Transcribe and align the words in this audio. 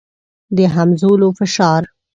د 0.55 0.59
همځولو 0.75 1.27
فشار. 1.37 1.83